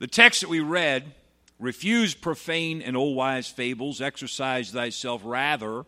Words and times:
The 0.00 0.06
text 0.06 0.40
that 0.40 0.48
we 0.48 0.60
read 0.60 1.12
refuse 1.58 2.14
profane 2.14 2.80
and 2.80 2.96
old 2.96 3.14
wise 3.14 3.48
fables, 3.48 4.00
exercise 4.00 4.70
thyself 4.70 5.20
rather 5.24 5.84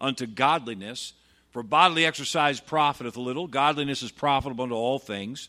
unto 0.00 0.26
godliness. 0.26 1.12
For 1.50 1.64
bodily 1.64 2.06
exercise 2.06 2.60
profiteth 2.60 3.16
a 3.16 3.20
little, 3.20 3.48
godliness 3.48 4.02
is 4.02 4.12
profitable 4.12 4.62
unto 4.62 4.76
all 4.76 5.00
things, 5.00 5.48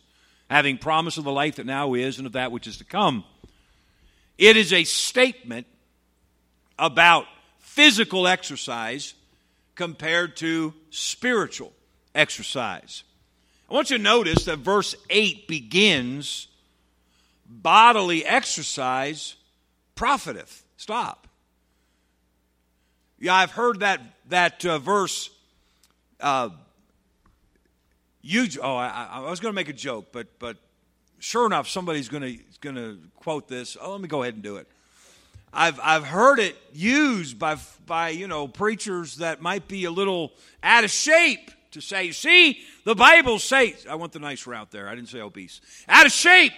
having 0.50 0.80
promise 0.80 1.18
of 1.18 1.26
the 1.26 1.32
life 1.32 1.58
that 1.58 1.68
now 1.68 1.94
is 1.94 2.18
and 2.18 2.26
of 2.26 2.34
that 2.34 2.52
which 2.52 2.66
is 2.66 2.78
to 2.78 2.84
come. 2.84 3.24
It 4.40 4.58
is 4.58 4.74
a 4.74 4.84
statement 4.84 5.68
about 6.80 7.26
physical 7.60 8.28
exercise 8.28 9.14
compared 9.76 10.38
to 10.38 10.74
spiritual 10.90 11.72
exercise. 12.16 13.04
I 13.70 13.76
want 13.76 13.92
you 13.92 13.98
to 13.98 14.04
notice 14.04 14.46
that 14.46 14.58
verse 14.58 14.96
8 15.12 15.48
begins 15.48 16.48
bodily 17.48 18.26
exercise 18.26 19.36
profiteth. 19.96 20.64
Stop. 20.78 21.28
Yeah, 23.20 23.34
I've 23.34 23.52
heard 23.52 23.80
that 23.80 24.02
that 24.30 24.66
uh, 24.66 24.80
verse. 24.80 25.30
Uh, 26.20 26.50
you, 28.22 28.48
oh, 28.62 28.76
I, 28.76 29.08
I 29.12 29.20
was 29.30 29.40
going 29.40 29.52
to 29.52 29.56
make 29.56 29.70
a 29.70 29.74
joke, 29.74 30.08
but 30.12 30.28
but 30.40 30.58
sure 31.20 31.46
enough, 31.46 31.68
somebody's 31.68 32.10
going 32.10 32.24
to 32.24 32.40
going 32.62 32.76
to 32.76 33.00
quote 33.16 33.48
this. 33.48 33.78
Oh, 33.80 33.94
let 33.94 34.02
me 34.02 34.08
go 34.08 34.24
ahead 34.24 34.36
and 34.36 34.44
do 34.44 34.58
it. 34.58 34.68
I've 35.54 35.80
I've 35.82 36.04
heard 36.04 36.40
it 36.40 36.56
used 36.74 37.40
by 37.40 37.58
by 37.86 38.10
you 38.10 38.28
know 38.28 38.48
preachers 38.48 39.18
that 39.18 39.42
might 39.42 39.68
be 39.68 39.86
a 39.86 39.92
little 39.92 40.34
out 40.62 40.84
of 40.84 40.92
shape 40.92 41.52
to 41.72 41.82
say, 41.82 42.12
see, 42.12 42.60
the 42.86 42.96
Bible 42.96 43.40
says. 43.40 43.86
I 43.90 43.96
want 43.96 44.12
the 44.12 44.20
nice 44.20 44.48
route 44.48 44.72
there. 44.72 44.90
I 44.90 44.96
didn't 44.96 45.10
say 45.10 45.22
obese. 45.22 45.62
Out 45.88 46.06
of 46.06 46.12
shape. 46.12 46.54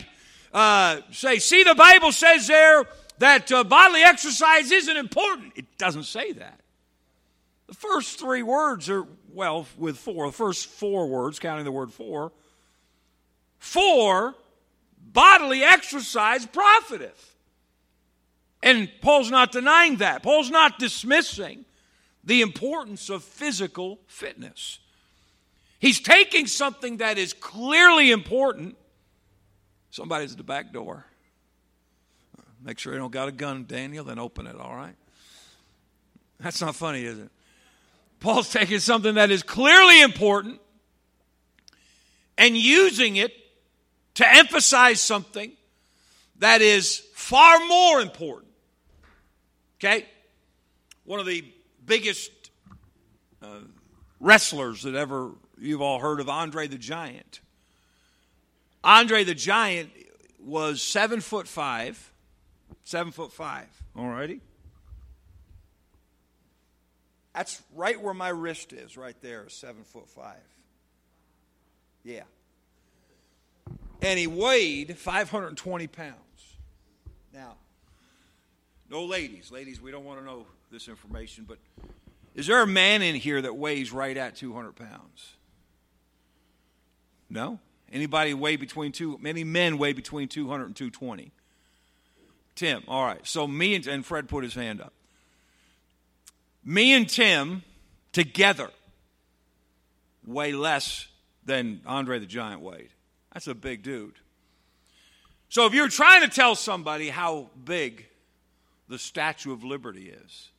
Uh, 0.54 1.02
say, 1.12 1.40
see, 1.40 1.64
the 1.64 1.76
Bible 1.76 2.12
says 2.12 2.48
there 2.48 2.86
that 3.20 3.52
uh, 3.52 3.64
bodily 3.64 4.02
exercise 4.02 4.72
isn't 4.72 4.98
important. 4.98 5.54
It 5.56 5.66
doesn't 5.78 6.04
say 6.04 6.32
that. 6.34 6.60
The 7.68 7.76
first 7.76 8.20
three 8.20 8.42
words 8.42 8.90
are, 8.90 9.06
well, 9.32 9.68
with 9.78 9.98
four, 9.98 10.26
the 10.26 10.32
first 10.32 10.68
four 10.68 11.08
words, 11.08 11.38
counting 11.38 11.66
the 11.66 11.72
word 11.72 11.94
for, 11.94 12.32
for 13.60 14.34
bodily 15.00 15.64
exercise 15.64 16.46
profiteth. 16.46 17.36
And 18.64 18.90
Paul's 19.02 19.30
not 19.30 19.52
denying 19.52 19.98
that. 19.98 20.24
Paul's 20.24 20.50
not 20.50 20.80
dismissing 20.80 21.66
the 22.24 22.42
importance 22.42 23.10
of 23.10 23.24
physical 23.24 24.00
fitness. 24.08 24.80
He's 25.80 26.00
taking 26.00 26.48
something 26.48 26.98
that 26.98 27.18
is 27.18 27.34
clearly 27.34 28.12
important. 28.12 28.76
Somebody's 29.92 30.32
at 30.32 30.38
the 30.38 30.44
back 30.44 30.72
door. 30.72 31.06
Make 32.64 32.80
sure 32.80 32.94
you 32.94 33.00
don't 33.00 33.12
got 33.12 33.28
a 33.28 33.32
gun, 33.32 33.66
Daniel, 33.66 34.04
then 34.04 34.20
open 34.20 34.46
it, 34.46 34.60
all 34.60 34.76
right? 34.76 34.96
That's 36.40 36.62
not 36.62 36.76
funny, 36.76 37.04
is 37.04 37.18
it? 37.18 37.30
Paul's 38.20 38.52
taking 38.52 38.80
something 38.80 39.16
that 39.16 39.32
is 39.32 39.44
clearly 39.44 40.02
important 40.02 40.60
and 42.38 42.56
using 42.58 43.16
it 43.16 43.34
to 44.16 44.30
emphasize 44.36 45.02
something 45.02 45.52
that 46.40 46.62
is 46.62 47.02
far 47.14 47.66
more 47.68 48.02
important. 48.02 48.52
Okay? 49.78 50.06
One 51.06 51.20
of 51.20 51.26
the 51.26 51.46
biggest 51.86 52.32
uh, 53.42 53.60
wrestlers 54.20 54.84
that 54.84 54.96
ever 54.96 55.32
you've 55.60 55.82
all 55.82 56.00
heard 56.00 56.20
of 56.20 56.28
Andre 56.30 56.68
the 56.68 56.78
Giant. 56.78 57.40
Andre 58.84 59.24
the 59.24 59.36
Giant 59.36 59.92
was 60.40 60.82
seven 60.82 61.22
foot 61.22 61.48
five, 61.48 62.12
seven 62.84 63.12
foot 63.12 63.32
five. 63.32 63.68
Alrighty. 63.98 64.40
That's 67.34 67.62
right 67.76 68.02
where 68.02 68.14
my 68.14 68.30
wrist 68.30 68.74
is, 68.74 68.98
right 68.98 69.16
there, 69.22 69.48
seven 69.50 69.84
foot 69.84 70.10
five. 70.10 70.38
Yeah. 72.04 72.24
And 74.02 74.18
he 74.18 74.28
weighed 74.28 74.98
520 74.98 75.88
pounds. 75.88 76.16
Now, 77.34 77.56
no 78.90 79.04
ladies. 79.06 79.52
Ladies, 79.52 79.82
we 79.82 79.92
don't 79.92 80.06
want 80.06 80.20
to 80.20 80.26
know 80.26 80.46
this 80.72 80.88
information, 80.88 81.46
but 81.48 81.58
is 82.36 82.48
there 82.48 82.62
a 82.62 82.68
man 82.68 83.02
in 83.02 83.16
here 83.16 83.42
that 83.42 83.56
weighs 83.56 83.92
right 83.92 84.16
at 84.16 84.36
200 84.36 84.76
pounds? 84.76 85.36
No? 87.30 87.60
Anybody 87.92 88.34
weigh 88.34 88.56
between 88.56 88.92
two? 88.92 89.18
Many 89.22 89.44
men 89.44 89.78
weigh 89.78 89.94
between 89.94 90.28
200 90.28 90.66
and 90.66 90.76
220. 90.76 91.32
Tim, 92.56 92.84
all 92.88 93.06
right. 93.06 93.26
So 93.26 93.48
me 93.48 93.76
and, 93.76 93.88
and 93.88 94.06
Fred 94.06 94.28
put 94.28 94.44
his 94.44 94.54
hand 94.54 94.82
up. 94.82 94.94
Me 96.64 96.94
and 96.94 97.08
Tim 97.08 97.64
together 98.12 98.70
weigh 100.26 100.52
less 100.52 101.08
than 101.46 101.82
Andre 101.86 102.20
the 102.20 102.26
Giant 102.26 102.62
weighed. 102.62 102.90
That's 103.34 103.48
a 103.48 103.56
big 103.56 103.82
dude. 103.82 104.16
So 105.50 105.66
if 105.66 105.74
you're 105.74 105.90
trying 105.90 106.22
to 106.22 106.28
tell 106.28 106.56
somebody 106.56 107.10
how 107.10 107.50
big 107.64 108.06
the 108.88 109.00
Statue 109.00 109.52
of 109.52 109.64
Liberty 109.64 110.10
is, 110.10 110.50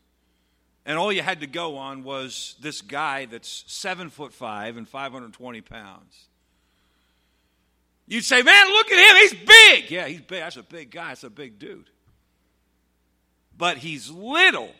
and 0.84 0.98
all 0.98 1.12
you 1.12 1.22
had 1.22 1.40
to 1.40 1.46
go 1.46 1.76
on 1.76 2.02
was 2.02 2.56
this 2.60 2.80
guy 2.80 3.26
that's 3.26 3.64
seven 3.68 4.08
foot 4.08 4.32
five 4.32 4.76
and 4.76 4.88
520 4.88 5.60
pounds, 5.60 6.28
You'd 8.10 8.24
say, 8.24 8.42
man, 8.42 8.66
look 8.70 8.90
at 8.90 8.98
him. 8.98 9.16
He's 9.22 9.46
big. 9.46 9.88
Yeah, 9.88 10.08
he's 10.08 10.20
big. 10.20 10.40
That's 10.40 10.56
a 10.56 10.64
big 10.64 10.90
guy. 10.90 11.10
That's 11.10 11.22
a 11.22 11.30
big 11.30 11.60
dude. 11.60 11.88
But 13.56 13.76
he's 13.76 14.10
little 14.10 14.72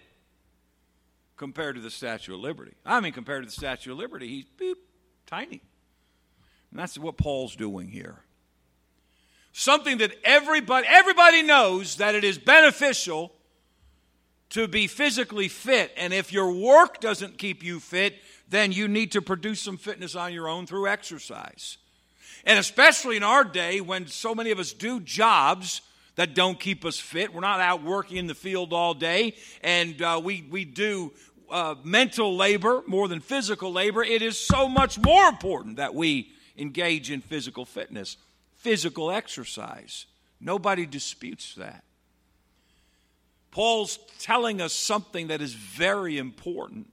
compared 1.37 1.77
to 1.77 1.81
the 1.81 1.93
Statue 1.93 2.35
of 2.35 2.41
Liberty. 2.41 2.75
I 2.85 2.99
mean, 2.99 3.13
compared 3.13 3.45
to 3.45 3.47
the 3.47 3.53
Statue 3.53 3.93
of 3.93 3.99
Liberty, 3.99 4.27
he's 4.27 4.47
beep, 4.59 4.79
tiny. 5.27 5.61
And 6.73 6.81
that's 6.81 6.99
what 6.99 7.19
Paul's 7.19 7.55
doing 7.55 7.87
here. 7.87 8.17
Something 9.53 9.99
that 9.99 10.13
everybody 10.25 10.89
everybody 10.89 11.45
knows 11.45 11.99
that 11.99 12.17
it 12.17 12.25
is 12.25 12.37
beneficial 12.37 13.33
to 14.51 14.67
be 14.67 14.89
physically 14.89 15.47
fit. 15.47 15.93
And 15.97 16.13
if 16.13 16.33
your 16.33 16.51
work 16.51 17.01
doesn't 17.01 17.39
keep 17.39 17.63
you 17.63 17.79
fit, 17.79 18.17
then 18.49 18.73
you 18.73 18.89
need 18.89 19.13
to 19.13 19.23
produce 19.23 19.61
some 19.61 19.77
fitness 19.77 20.17
on 20.17 20.33
your 20.33 20.49
own 20.49 20.67
through 20.67 20.89
exercise. 20.89 21.79
And 22.45 22.59
especially 22.59 23.17
in 23.17 23.23
our 23.23 23.45
day 23.45 23.81
when 23.81 24.07
so 24.07 24.35
many 24.35 24.51
of 24.51 24.59
us 24.59 24.73
do 24.73 25.01
jobs 25.01 25.83
that 26.17 26.35
don't 26.35 26.59
keep 26.59 26.85
us 26.85 26.99
fit. 26.99 27.33
We're 27.33 27.41
not 27.41 27.61
out 27.61 27.83
working 27.83 28.17
in 28.19 28.27
the 28.27 28.35
field 28.35 28.73
all 28.73 28.95
day, 28.95 29.35
and 29.63 30.01
uh, 30.03 30.21
we, 30.23 30.45
we 30.51 30.65
do 30.65 31.13
uh, 31.51 31.77
mental 31.83 32.37
labor 32.37 32.83
more 32.87 33.09
than 33.09 33.21
physical 33.21 33.73
labor. 33.73 34.03
It 34.03 34.23
is 34.23 34.39
so 34.39 34.69
much 34.69 34.99
more 34.99 35.29
important 35.29 35.77
that 35.77 35.95
we 35.95 36.33
engage 36.59 37.11
in 37.11 37.21
physical 37.21 37.65
fitness, 37.65 38.17
physical 38.57 39.11
exercise. 39.11 40.07
Nobody 40.41 40.87
disputes 40.87 41.55
that. 41.55 41.85
Paul's 43.51 43.99
telling 44.19 44.61
us 44.61 44.73
something 44.73 45.29
that 45.29 45.41
is 45.41 45.55
very 45.55 46.19
important. 46.19 46.93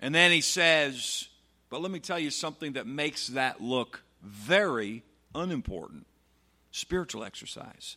And 0.00 0.14
then 0.14 0.30
he 0.30 0.42
says, 0.42 1.28
but 1.70 1.80
let 1.80 1.90
me 1.90 1.98
tell 1.98 2.18
you 2.18 2.30
something 2.30 2.74
that 2.74 2.86
makes 2.86 3.28
that 3.28 3.60
look 3.60 4.02
very 4.22 5.02
unimportant 5.34 6.06
spiritual 6.70 7.24
exercise. 7.24 7.96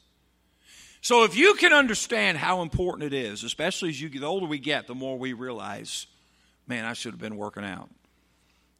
So, 1.01 1.23
if 1.23 1.35
you 1.35 1.53
can 1.53 1.71
understand 1.71 2.37
how 2.37 2.61
important 2.61 3.13
it 3.13 3.15
is, 3.15 3.43
especially 3.43 3.89
as 3.89 4.01
you 4.01 4.09
get 4.09 4.21
the 4.21 4.27
older 4.27 4.45
we 4.45 4.59
get, 4.59 4.87
the 4.87 4.95
more 4.95 5.17
we 5.17 5.33
realize, 5.33 6.07
man, 6.67 6.83
I 6.83 6.93
should 6.93 7.13
have 7.13 7.21
been 7.21 7.37
working 7.37 7.63
out. 7.63 7.89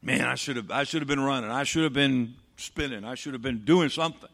Man, 0.02 0.22
I 0.22 0.36
should 0.36 0.56
have 0.58 0.72
I 0.72 0.84
should 0.84 1.02
have 1.02 1.08
been 1.08 1.20
running. 1.20 1.50
I 1.50 1.64
should 1.64 1.84
have 1.84 1.94
been 1.94 2.36
spinning. 2.58 3.06
I 3.06 3.16
should 3.16 3.34
have 3.34 3.42
been 3.42 3.60
doing 3.60 3.90
something. 3.90 4.30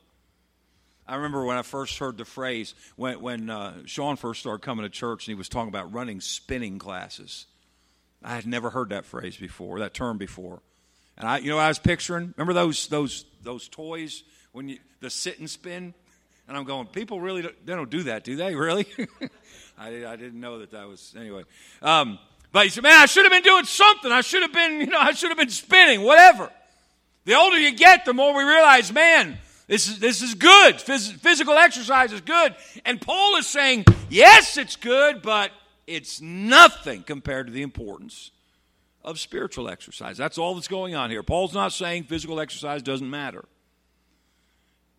I 1.08 1.16
remember 1.16 1.46
when 1.46 1.58
I 1.58 1.62
first 1.62 2.00
heard 2.00 2.18
the 2.18 2.26
phrase 2.26 2.74
when 2.96 3.22
when 3.22 3.50
uh, 3.50 3.74
Sean 3.86 4.16
first 4.16 4.40
started 4.40 4.64
coming 4.64 4.84
to 4.84 4.90
church 4.90 5.28
and 5.28 5.34
he 5.34 5.38
was 5.38 5.50
talking 5.50 5.70
about 5.70 5.94
running 5.94 6.22
spinning 6.22 6.80
classes. 6.80 7.46
I 8.26 8.36
had 8.36 8.48
never 8.48 8.72
heard 8.72 8.90
that 8.90 9.06
phrase 9.06 9.38
before, 9.38 9.80
that 9.80 9.94
term 9.94 10.18
before. 10.18 10.62
And 11.18 11.28
I, 11.28 11.38
you 11.38 11.50
know, 11.50 11.60
I 11.60 11.68
was 11.68 11.80
picturing. 11.80 12.34
Remember 12.36 12.54
those 12.54 12.88
those 12.88 13.24
those 13.44 13.70
toys 13.70 14.24
when 14.52 14.68
you 14.68 14.80
the 15.00 15.10
sit 15.10 15.40
and 15.40 15.50
spin. 15.50 15.94
And 16.48 16.56
I'm 16.56 16.64
going, 16.64 16.88
people 16.88 17.20
really 17.22 17.42
don't, 17.42 17.66
they 17.66 17.74
don't 17.74 17.90
do 17.90 18.04
that, 18.04 18.24
do 18.24 18.36
they? 18.36 18.56
Really? 18.66 18.88
I, 19.78 20.06
I 20.06 20.16
didn't 20.16 20.40
know 20.40 20.60
that 20.60 20.72
that 20.72 20.88
was 20.88 21.14
anyway. 21.18 21.44
Um, 21.82 22.18
but 22.52 22.64
he 22.64 22.70
said, 22.70 22.84
man, 22.84 23.02
I 23.02 23.08
should 23.08 23.26
have 23.26 23.32
been 23.32 23.44
doing 23.44 23.66
something. 23.66 24.12
I 24.12 24.22
should 24.22 24.42
have 24.42 24.54
been, 24.54 24.80
you 24.80 24.86
know, 24.88 25.00
I 25.00 25.12
should 25.12 25.30
have 25.30 25.38
been 25.38 25.50
spinning, 25.50 26.02
whatever. 26.02 26.50
The 27.26 27.34
older 27.34 27.58
you 27.58 27.76
get, 27.76 28.06
the 28.06 28.14
more 28.14 28.34
we 28.34 28.44
realize, 28.44 28.94
man, 28.94 29.38
this 29.68 29.90
is, 29.90 30.00
this 30.00 30.22
is 30.22 30.36
good. 30.36 30.76
Phys- 30.76 31.12
physical 31.14 31.56
exercise 31.56 32.14
is 32.14 32.22
good. 32.22 32.56
And 32.86 33.02
Paul 33.02 33.36
is 33.36 33.48
saying, 33.48 33.86
yes, 34.10 34.58
it's 34.58 34.78
good, 34.78 35.22
but 35.22 35.52
it's 35.88 36.22
nothing 36.22 37.04
compared 37.04 37.48
to 37.48 37.54
the 37.54 37.62
importance 37.62 38.32
of 39.04 39.20
spiritual 39.20 39.70
exercise. 39.70 40.18
That's 40.18 40.38
all 40.38 40.56
that's 40.56 40.68
going 40.68 40.96
on 40.96 41.12
here. 41.12 41.24
Paul's 41.24 41.54
not 41.54 41.72
saying 41.72 42.06
physical 42.06 42.40
exercise 42.40 42.82
doesn't 42.82 43.10
matter. 43.10 43.46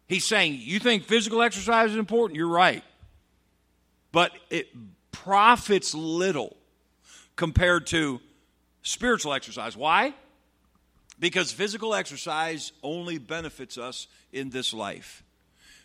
He's 0.07 0.25
saying, 0.25 0.61
You 0.63 0.79
think 0.79 1.05
physical 1.05 1.43
exercise 1.43 1.91
is 1.91 1.97
important? 1.97 2.37
You're 2.37 2.49
right. 2.49 2.85
But 4.13 4.33
it 4.49 4.69
profits 5.11 5.93
little 5.95 6.57
compared 7.35 7.89
to 7.89 8.21
spiritual 8.83 9.33
exercise. 9.33 9.77
Why? 9.77 10.15
Because 11.19 11.51
physical 11.51 11.95
exercise 11.95 12.73
only 12.83 13.19
benefits 13.19 13.77
us 13.77 14.07
in 14.33 14.51
this 14.51 14.73
life. 14.73 15.25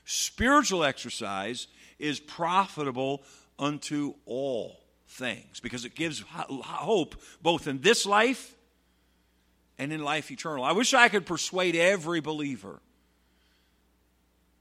Spiritual 0.06 0.84
exercise 0.84 1.68
is 1.98 2.20
profitable 2.20 3.24
unto 3.58 4.14
all 4.26 4.81
things 5.12 5.60
because 5.60 5.86
it 5.86 5.96
gives 5.96 6.22
hope 6.22 7.16
both 7.42 7.68
in 7.68 7.82
this 7.82 8.06
life 8.06 8.56
and 9.78 9.92
in 9.92 10.04
life 10.04 10.32
eternal. 10.32 10.64
I 10.64 10.72
wish 10.72 10.94
I 10.94 11.10
could 11.10 11.26
persuade 11.26 11.76
every 11.76 12.22
believer 12.22 12.80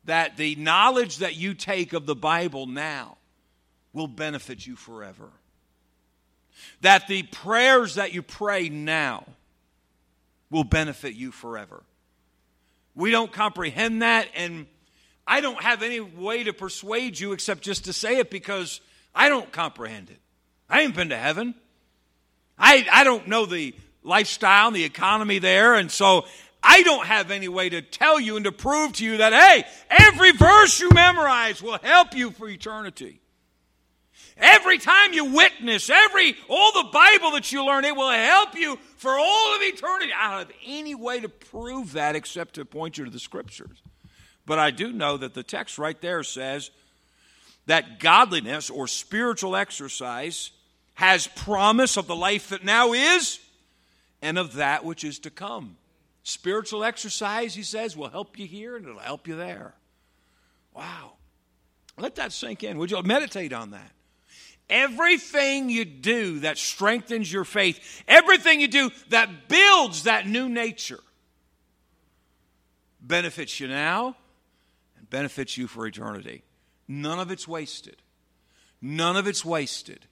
that 0.04 0.36
the 0.36 0.54
knowledge 0.56 1.18
that 1.18 1.36
you 1.36 1.54
take 1.54 1.92
of 1.92 2.06
the 2.06 2.14
Bible 2.14 2.66
now 2.66 3.16
will 3.92 4.08
benefit 4.08 4.66
you 4.66 4.76
forever. 4.76 5.30
That 6.80 7.06
the 7.06 7.22
prayers 7.24 7.94
that 7.94 8.12
you 8.12 8.22
pray 8.22 8.68
now 8.68 9.24
will 10.50 10.64
benefit 10.64 11.14
you 11.14 11.30
forever. 11.30 11.82
We 12.94 13.10
don't 13.10 13.32
comprehend 13.32 14.02
that, 14.02 14.28
and 14.34 14.66
I 15.26 15.40
don't 15.40 15.62
have 15.62 15.82
any 15.82 16.00
way 16.00 16.44
to 16.44 16.52
persuade 16.52 17.18
you 17.18 17.32
except 17.32 17.62
just 17.62 17.84
to 17.84 17.92
say 17.92 18.18
it 18.18 18.30
because 18.30 18.80
I 19.14 19.28
don't 19.28 19.50
comprehend 19.52 20.10
it. 20.10 20.18
I 20.70 20.82
ain't 20.82 20.94
been 20.94 21.08
to 21.10 21.16
heaven. 21.16 21.54
I, 22.58 22.86
I 22.90 23.04
don't 23.04 23.26
know 23.26 23.44
the 23.44 23.74
lifestyle 24.02 24.68
and 24.68 24.76
the 24.76 24.84
economy 24.84 25.40
there, 25.40 25.74
and 25.74 25.90
so 25.90 26.24
I 26.62 26.82
don't 26.82 27.06
have 27.06 27.30
any 27.30 27.48
way 27.48 27.68
to 27.70 27.82
tell 27.82 28.20
you 28.20 28.36
and 28.36 28.44
to 28.44 28.52
prove 28.52 28.92
to 28.94 29.04
you 29.04 29.18
that, 29.18 29.32
hey, 29.32 29.64
every 29.90 30.32
verse 30.32 30.78
you 30.80 30.90
memorize 30.90 31.62
will 31.62 31.78
help 31.82 32.14
you 32.14 32.30
for 32.30 32.48
eternity. 32.48 33.20
Every 34.36 34.78
time 34.78 35.12
you 35.12 35.26
witness, 35.26 35.90
every 35.90 36.34
all 36.48 36.72
the 36.72 36.88
Bible 36.90 37.32
that 37.32 37.52
you 37.52 37.64
learn, 37.64 37.84
it 37.84 37.94
will 37.94 38.10
help 38.10 38.54
you 38.54 38.78
for 38.96 39.10
all 39.10 39.56
of 39.56 39.62
eternity. 39.62 40.12
I 40.18 40.30
don't 40.30 40.48
have 40.48 40.56
any 40.66 40.94
way 40.94 41.20
to 41.20 41.28
prove 41.28 41.92
that 41.92 42.16
except 42.16 42.54
to 42.54 42.64
point 42.64 42.96
you 42.96 43.04
to 43.04 43.10
the 43.10 43.18
scriptures. 43.18 43.82
But 44.46 44.58
I 44.58 44.70
do 44.70 44.92
know 44.92 45.18
that 45.18 45.34
the 45.34 45.42
text 45.42 45.78
right 45.78 46.00
there 46.00 46.22
says 46.22 46.70
that 47.66 48.00
godliness 48.00 48.70
or 48.70 48.86
spiritual 48.86 49.56
exercise 49.56 50.50
has 51.00 51.26
promise 51.28 51.96
of 51.96 52.06
the 52.06 52.14
life 52.14 52.50
that 52.50 52.62
now 52.62 52.92
is 52.92 53.38
and 54.20 54.38
of 54.38 54.52
that 54.56 54.84
which 54.84 55.02
is 55.02 55.18
to 55.18 55.30
come. 55.30 55.78
Spiritual 56.24 56.84
exercise, 56.84 57.54
he 57.54 57.62
says, 57.62 57.96
will 57.96 58.10
help 58.10 58.38
you 58.38 58.46
here 58.46 58.76
and 58.76 58.84
it'll 58.84 58.98
help 58.98 59.26
you 59.26 59.34
there. 59.34 59.72
Wow. 60.74 61.12
Let 61.96 62.16
that 62.16 62.32
sink 62.32 62.62
in. 62.62 62.76
Would 62.76 62.90
you 62.90 63.02
meditate 63.02 63.54
on 63.54 63.70
that? 63.70 63.90
Everything 64.68 65.70
you 65.70 65.86
do 65.86 66.40
that 66.40 66.58
strengthens 66.58 67.32
your 67.32 67.46
faith, 67.46 68.02
everything 68.06 68.60
you 68.60 68.68
do 68.68 68.90
that 69.08 69.48
builds 69.48 70.02
that 70.02 70.28
new 70.28 70.50
nature, 70.50 71.00
benefits 73.00 73.58
you 73.58 73.68
now 73.68 74.16
and 74.98 75.08
benefits 75.08 75.56
you 75.56 75.66
for 75.66 75.86
eternity. 75.86 76.42
None 76.86 77.18
of 77.18 77.30
it's 77.30 77.48
wasted. 77.48 77.96
None 78.82 79.16
of 79.16 79.26
it's 79.26 79.46
wasted. 79.46 80.04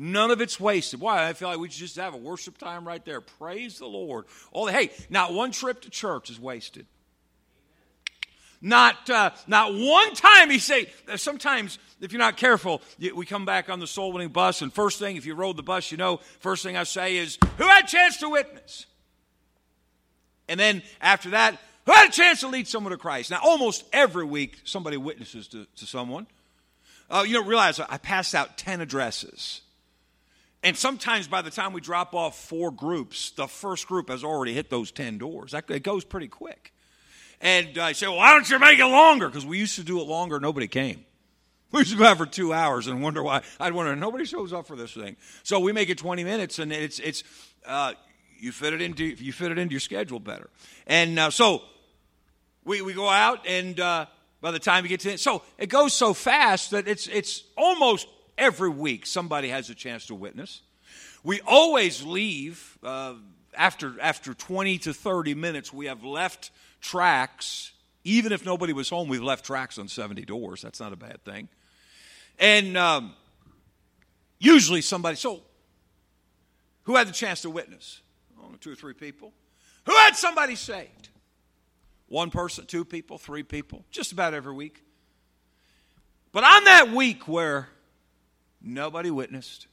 None 0.00 0.30
of 0.30 0.40
it's 0.40 0.60
wasted. 0.60 1.00
Why? 1.00 1.26
I 1.26 1.32
feel 1.32 1.48
like 1.48 1.58
we 1.58 1.68
just 1.68 1.96
have 1.96 2.14
a 2.14 2.18
worship 2.18 2.56
time 2.56 2.86
right 2.86 3.04
there. 3.04 3.20
Praise 3.20 3.80
the 3.80 3.86
Lord. 3.86 4.26
All 4.52 4.66
the, 4.66 4.72
hey, 4.72 4.90
not 5.10 5.34
one 5.34 5.50
trip 5.50 5.80
to 5.82 5.90
church 5.90 6.30
is 6.30 6.38
wasted. 6.38 6.86
Not, 8.60 9.10
uh, 9.10 9.30
not 9.48 9.74
one 9.74 10.14
time 10.14 10.50
he 10.50 10.60
say, 10.60 10.88
sometimes 11.16 11.80
if 12.00 12.12
you're 12.12 12.20
not 12.20 12.36
careful, 12.36 12.80
we 13.14 13.26
come 13.26 13.44
back 13.44 13.68
on 13.68 13.80
the 13.80 13.86
soul 13.88 14.12
winning 14.12 14.28
bus, 14.28 14.62
and 14.62 14.72
first 14.72 15.00
thing, 15.00 15.16
if 15.16 15.26
you 15.26 15.34
rode 15.34 15.56
the 15.56 15.62
bus, 15.62 15.90
you 15.90 15.96
know, 15.96 16.20
first 16.40 16.62
thing 16.62 16.76
I 16.76 16.84
say 16.84 17.16
is, 17.16 17.38
who 17.56 17.64
had 17.64 17.84
a 17.84 17.88
chance 17.88 18.18
to 18.18 18.28
witness? 18.28 18.86
And 20.48 20.58
then 20.58 20.82
after 21.00 21.30
that, 21.30 21.58
who 21.86 21.92
had 21.92 22.08
a 22.08 22.12
chance 22.12 22.40
to 22.40 22.48
lead 22.48 22.68
someone 22.68 22.92
to 22.92 22.98
Christ? 22.98 23.30
Now, 23.30 23.40
almost 23.42 23.84
every 23.92 24.24
week, 24.24 24.58
somebody 24.64 24.96
witnesses 24.96 25.48
to, 25.48 25.66
to 25.76 25.86
someone. 25.86 26.26
Uh, 27.10 27.24
you 27.26 27.34
don't 27.34 27.46
realize 27.46 27.80
I 27.80 27.98
passed 27.98 28.34
out 28.34 28.58
10 28.58 28.80
addresses. 28.80 29.62
And 30.62 30.76
sometimes 30.76 31.28
by 31.28 31.42
the 31.42 31.50
time 31.50 31.72
we 31.72 31.80
drop 31.80 32.14
off 32.14 32.38
four 32.38 32.70
groups, 32.70 33.30
the 33.30 33.46
first 33.46 33.86
group 33.86 34.08
has 34.08 34.24
already 34.24 34.54
hit 34.54 34.70
those 34.70 34.90
10 34.90 35.18
doors. 35.18 35.52
That, 35.52 35.70
it 35.70 35.82
goes 35.82 36.04
pretty 36.04 36.28
quick. 36.28 36.72
And 37.40 37.78
I 37.78 37.92
say, 37.92 38.08
well, 38.08 38.16
why 38.16 38.32
don't 38.32 38.48
you 38.50 38.58
make 38.58 38.80
it 38.80 38.86
longer? 38.86 39.28
Because 39.28 39.46
we 39.46 39.58
used 39.58 39.76
to 39.76 39.84
do 39.84 40.00
it 40.00 40.04
longer, 40.04 40.40
nobody 40.40 40.68
came. 40.68 41.04
We 41.70 41.80
used 41.80 41.92
to 41.92 41.98
go 41.98 42.06
out 42.06 42.16
for 42.16 42.24
two 42.24 42.54
hours 42.54 42.86
and 42.86 43.02
wonder 43.02 43.22
why. 43.22 43.42
I'd 43.60 43.74
wonder, 43.74 43.94
nobody 43.94 44.24
shows 44.24 44.54
up 44.54 44.66
for 44.66 44.74
this 44.74 44.94
thing. 44.94 45.16
So 45.42 45.60
we 45.60 45.72
make 45.72 45.90
it 45.90 45.98
20 45.98 46.24
minutes, 46.24 46.58
and 46.58 46.72
it's, 46.72 46.98
it's 46.98 47.24
uh, 47.66 47.92
you, 48.38 48.52
fit 48.52 48.72
it 48.72 48.80
into, 48.80 49.04
you 49.04 49.34
fit 49.34 49.52
it 49.52 49.58
into 49.58 49.72
your 49.72 49.80
schedule 49.80 50.18
better. 50.18 50.48
And 50.86 51.18
uh, 51.18 51.28
so 51.28 51.60
we, 52.64 52.80
we 52.80 52.94
go 52.94 53.06
out, 53.06 53.46
and 53.46 53.78
uh, 53.78 54.06
by 54.40 54.50
the 54.50 54.58
time 54.58 54.84
you 54.84 54.88
get 54.88 55.00
to 55.00 55.12
it, 55.12 55.20
so 55.20 55.42
it 55.58 55.66
goes 55.66 55.92
so 55.92 56.14
fast 56.14 56.70
that 56.70 56.88
it's, 56.88 57.06
it's 57.06 57.44
almost 57.54 58.08
every 58.38 58.70
week 58.70 59.04
somebody 59.04 59.48
has 59.48 59.68
a 59.68 59.74
chance 59.74 60.06
to 60.06 60.14
witness. 60.14 60.62
We 61.22 61.40
always 61.42 62.04
leave 62.04 62.78
uh, 62.82 63.14
after, 63.54 64.00
after 64.00 64.32
20 64.32 64.78
to 64.78 64.94
30 64.94 65.34
minutes, 65.34 65.72
we 65.72 65.86
have 65.86 66.04
left 66.04 66.50
tracks. 66.80 67.72
Even 68.04 68.32
if 68.32 68.44
nobody 68.44 68.72
was 68.72 68.88
home, 68.88 69.08
we've 69.08 69.22
left 69.22 69.44
tracks 69.44 69.78
on 69.78 69.88
70 69.88 70.24
doors. 70.24 70.62
That's 70.62 70.80
not 70.80 70.92
a 70.92 70.96
bad 70.96 71.22
thing. 71.24 71.48
And 72.38 72.76
um, 72.76 73.14
usually 74.38 74.80
somebody, 74.80 75.16
so 75.16 75.42
who 76.84 76.96
had 76.96 77.08
the 77.08 77.12
chance 77.12 77.42
to 77.42 77.50
witness? 77.50 78.00
Oh, 78.40 78.54
two 78.60 78.72
or 78.72 78.76
three 78.76 78.94
people. 78.94 79.32
Who 79.86 79.92
had 79.92 80.16
somebody 80.16 80.54
saved? 80.54 81.08
One 82.06 82.30
person, 82.30 82.64
two 82.64 82.84
people, 82.84 83.18
three 83.18 83.42
people, 83.42 83.84
just 83.90 84.12
about 84.12 84.32
every 84.32 84.54
week. 84.54 84.82
But 86.32 86.44
on 86.44 86.64
that 86.64 86.92
week 86.92 87.26
where 87.26 87.68
nobody 88.60 89.10
witnessed, 89.10 89.66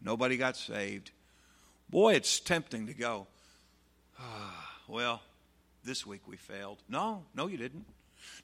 nobody 0.00 0.36
got 0.36 0.56
saved, 0.56 1.10
boy, 1.88 2.14
it's 2.14 2.40
tempting 2.40 2.86
to 2.86 2.94
go, 2.94 3.26
ah, 4.18 4.70
well, 4.88 5.22
this 5.84 6.06
week 6.06 6.22
we 6.26 6.36
failed. 6.36 6.78
No, 6.88 7.24
no, 7.34 7.46
you 7.46 7.56
didn't. 7.56 7.84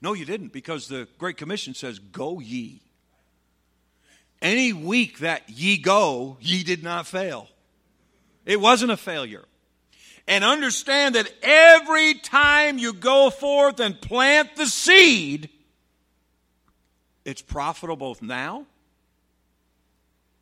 No, 0.01 0.13
you 0.13 0.25
didn't, 0.25 0.53
because 0.53 0.87
the 0.87 1.07
Great 1.17 1.37
Commission 1.37 1.73
says, 1.73 1.99
Go 1.99 2.39
ye. 2.39 2.81
Any 4.41 4.71
week 4.71 5.19
that 5.19 5.49
ye 5.49 5.77
go, 5.77 6.37
ye 6.39 6.63
did 6.63 6.83
not 6.83 7.07
fail. 7.07 7.49
It 8.45 8.59
wasn't 8.59 8.91
a 8.91 8.97
failure. 8.97 9.43
And 10.27 10.43
understand 10.43 11.15
that 11.15 11.29
every 11.41 12.13
time 12.13 12.77
you 12.77 12.93
go 12.93 13.29
forth 13.29 13.79
and 13.79 13.99
plant 13.99 14.55
the 14.55 14.67
seed, 14.67 15.49
it's 17.25 17.41
profitable 17.41 18.15
now 18.21 18.65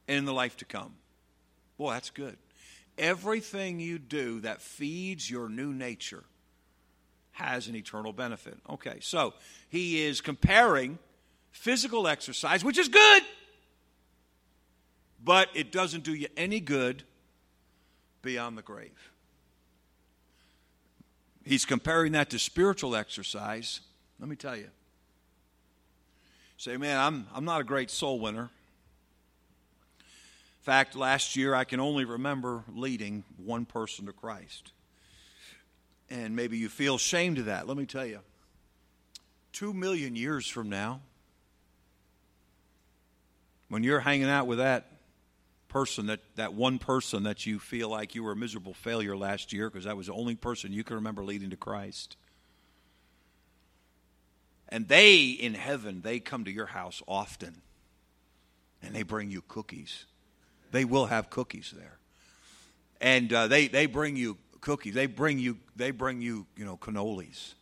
and 0.07 0.17
in 0.17 0.25
the 0.25 0.33
life 0.33 0.57
to 0.57 0.65
come. 0.65 0.93
Boy, 1.77 1.93
that's 1.93 2.09
good. 2.09 2.37
Everything 2.97 3.79
you 3.79 3.99
do 3.99 4.39
that 4.41 4.61
feeds 4.61 5.29
your 5.29 5.49
new 5.49 5.73
nature 5.73 6.23
has 7.33 7.67
an 7.67 7.75
eternal 7.75 8.13
benefit. 8.13 8.57
Okay, 8.69 8.97
so 8.99 9.33
he 9.69 10.03
is 10.03 10.21
comparing 10.21 10.97
physical 11.51 12.07
exercise, 12.07 12.63
which 12.63 12.79
is 12.79 12.87
good, 12.87 13.23
but 15.23 15.49
it 15.53 15.71
doesn't 15.71 16.03
do 16.03 16.13
you 16.13 16.27
any 16.35 16.59
good 16.59 17.03
beyond 18.23 18.57
the 18.57 18.63
grave. 18.63 19.11
He's 21.45 21.63
comparing 21.63 22.11
that 22.13 22.31
to 22.31 22.39
spiritual 22.39 22.95
exercise. 22.95 23.81
Let 24.19 24.27
me 24.27 24.35
tell 24.35 24.57
you. 24.57 24.69
Say, 26.57 26.75
man, 26.75 26.97
I'm, 26.99 27.27
I'm 27.33 27.45
not 27.45 27.61
a 27.61 27.63
great 27.63 27.91
soul 27.91 28.19
winner. 28.19 28.49
Fact, 30.67 30.97
last 30.97 31.37
year 31.37 31.55
I 31.55 31.63
can 31.63 31.79
only 31.79 32.03
remember 32.03 32.65
leading 32.75 33.23
one 33.37 33.63
person 33.63 34.05
to 34.07 34.11
Christ 34.11 34.73
and 36.09 36.35
maybe 36.35 36.57
you 36.57 36.67
feel 36.67 36.95
ashamed 36.95 37.37
of 37.37 37.45
that. 37.45 37.69
Let 37.69 37.77
me 37.77 37.85
tell 37.85 38.05
you, 38.05 38.19
two 39.53 39.73
million 39.73 40.17
years 40.17 40.45
from 40.45 40.67
now, 40.67 40.99
when 43.69 43.81
you're 43.85 44.01
hanging 44.01 44.27
out 44.27 44.45
with 44.45 44.57
that 44.57 44.91
person, 45.69 46.07
that, 46.07 46.19
that 46.35 46.53
one 46.53 46.79
person 46.79 47.23
that 47.23 47.45
you 47.45 47.59
feel 47.59 47.87
like 47.87 48.13
you 48.13 48.21
were 48.21 48.33
a 48.33 48.35
miserable 48.35 48.73
failure 48.73 49.15
last 49.15 49.53
year 49.53 49.69
because 49.69 49.85
that 49.85 49.95
was 49.95 50.07
the 50.07 50.13
only 50.13 50.35
person 50.35 50.73
you 50.73 50.83
can 50.83 50.97
remember 50.97 51.23
leading 51.23 51.51
to 51.51 51.55
Christ. 51.55 52.17
And 54.67 54.89
they 54.89 55.27
in 55.27 55.53
heaven, 55.53 56.01
they 56.01 56.19
come 56.19 56.43
to 56.43 56.51
your 56.51 56.65
house 56.65 57.01
often 57.07 57.61
and 58.83 58.93
they 58.93 59.03
bring 59.03 59.31
you 59.31 59.41
cookies. 59.47 60.03
They 60.71 60.85
will 60.85 61.05
have 61.07 61.29
cookies 61.29 61.73
there. 61.75 61.97
And 62.99 63.31
uh, 63.31 63.47
they, 63.47 63.67
they 63.67 63.85
bring 63.85 64.15
you 64.15 64.37
cookies. 64.61 64.93
They 64.93 65.05
bring 65.05 65.39
you 65.39 65.57
they 65.75 65.91
bring 65.91 66.21
you, 66.21 66.45
you 66.55 66.65
know, 66.65 66.77
cannolis. 66.77 67.53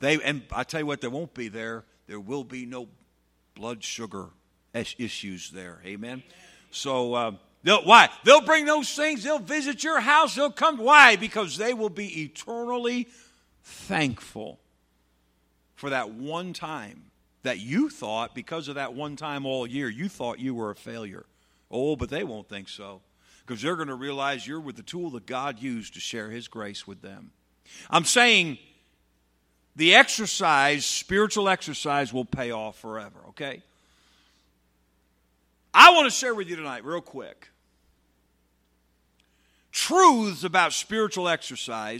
They 0.00 0.20
and 0.22 0.42
I 0.52 0.64
tell 0.64 0.80
you 0.80 0.86
what, 0.86 1.00
there 1.00 1.10
won't 1.10 1.34
be 1.34 1.48
there. 1.48 1.84
There 2.06 2.20
will 2.20 2.44
be 2.44 2.66
no 2.66 2.88
blood 3.54 3.82
sugar 3.82 4.26
issues 4.74 5.50
there. 5.50 5.80
Amen. 5.84 6.22
So 6.70 7.14
uh, 7.14 7.32
they'll, 7.62 7.84
why 7.84 8.08
they'll 8.24 8.40
bring 8.40 8.66
those 8.66 8.90
things. 8.94 9.24
They'll 9.24 9.38
visit 9.38 9.82
your 9.82 10.00
house. 10.00 10.34
They'll 10.34 10.50
come. 10.50 10.78
Why? 10.78 11.16
Because 11.16 11.56
they 11.56 11.74
will 11.74 11.90
be 11.90 12.22
eternally 12.22 13.08
thankful 13.62 14.58
for 15.74 15.90
that 15.90 16.10
one 16.10 16.52
time 16.52 17.04
that 17.42 17.60
you 17.60 17.88
thought 17.88 18.34
because 18.34 18.68
of 18.68 18.74
that 18.74 18.94
one 18.94 19.16
time 19.16 19.46
all 19.46 19.66
year 19.66 19.88
you 19.88 20.08
thought 20.08 20.38
you 20.38 20.54
were 20.54 20.70
a 20.70 20.76
failure. 20.76 21.24
Oh, 21.70 21.96
but 21.96 22.08
they 22.08 22.24
won't 22.24 22.48
think 22.48 22.68
so 22.68 23.02
because 23.46 23.62
they're 23.62 23.76
going 23.76 23.88
to 23.88 23.94
realize 23.94 24.46
you're 24.46 24.60
with 24.60 24.76
the 24.76 24.82
tool 24.82 25.10
that 25.10 25.26
God 25.26 25.60
used 25.60 25.94
to 25.94 26.00
share 26.00 26.30
His 26.30 26.48
grace 26.48 26.86
with 26.86 27.02
them. 27.02 27.30
I'm 27.90 28.04
saying 28.04 28.58
the 29.76 29.94
exercise, 29.94 30.84
spiritual 30.84 31.48
exercise, 31.48 32.12
will 32.12 32.24
pay 32.24 32.50
off 32.50 32.78
forever, 32.78 33.20
okay? 33.28 33.62
I 35.72 35.92
want 35.92 36.06
to 36.06 36.10
share 36.10 36.34
with 36.34 36.48
you 36.48 36.56
tonight, 36.56 36.84
real 36.84 37.00
quick, 37.00 37.50
truths 39.70 40.42
about 40.42 40.72
spiritual 40.72 41.28
exercise 41.28 41.96